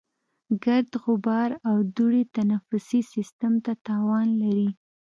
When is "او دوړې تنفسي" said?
1.69-3.01